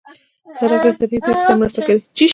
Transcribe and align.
سړک 0.57 0.81
له 0.87 0.91
طبیعي 0.99 1.19
پېښو 1.25 1.43
سره 1.45 1.59
مرسته 1.59 1.79
کوي. 1.85 2.01